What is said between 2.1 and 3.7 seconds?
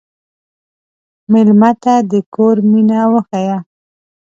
د کور مینه وښیه.